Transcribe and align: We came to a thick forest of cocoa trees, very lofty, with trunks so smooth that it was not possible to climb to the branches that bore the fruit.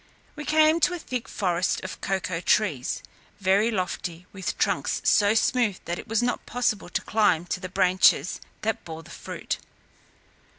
We 0.35 0.45
came 0.45 0.79
to 0.79 0.95
a 0.95 0.97
thick 0.97 1.29
forest 1.29 1.81
of 1.83 2.01
cocoa 2.01 2.39
trees, 2.39 3.03
very 3.39 3.69
lofty, 3.69 4.25
with 4.33 4.57
trunks 4.57 4.99
so 5.05 5.35
smooth 5.35 5.77
that 5.85 5.99
it 5.99 6.07
was 6.07 6.23
not 6.23 6.47
possible 6.47 6.89
to 6.89 7.03
climb 7.03 7.45
to 7.45 7.59
the 7.59 7.69
branches 7.69 8.41
that 8.63 8.83
bore 8.83 9.03
the 9.03 9.11
fruit. 9.11 9.59